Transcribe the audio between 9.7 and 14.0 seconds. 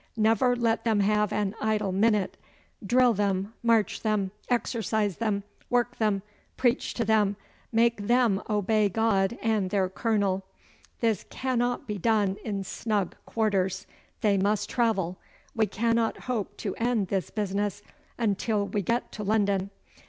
Colonel. This cannot be done in snug quarters.